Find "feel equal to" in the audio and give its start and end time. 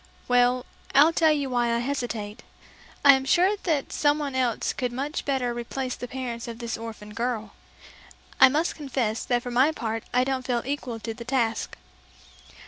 10.47-11.13